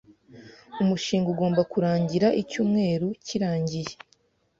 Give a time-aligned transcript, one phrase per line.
[0.81, 3.93] Umushinga ugomba kurangira icyumweru kirangiye.